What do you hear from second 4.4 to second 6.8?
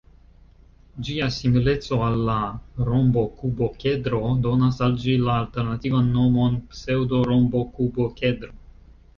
donas al ĝi la alternativan nomon